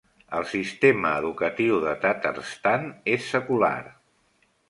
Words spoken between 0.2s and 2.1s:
El sistema educatiu de